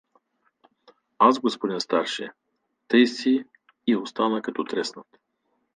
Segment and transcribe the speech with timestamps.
[1.19, 2.29] „Аз, г-н старши!“—
[2.87, 3.45] тъй си
[3.87, 5.17] и остана като треснат.